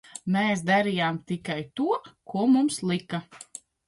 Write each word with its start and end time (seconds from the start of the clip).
Mēs 0.35 0.61
darījām 0.69 1.19
tikai 1.31 1.57
to, 1.81 1.87
ko 2.33 2.47
mums 2.55 2.81
lika! 2.93 3.21